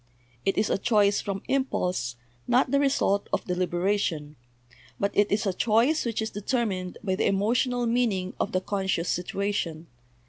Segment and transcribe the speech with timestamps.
[0.45, 2.15] It is a choice from impulse,
[2.47, 4.35] not the result of deliberation;
[4.99, 8.61] but it is a choice which is deter mined by the emotional meaning of the
[8.61, 9.85] conscious situa tion.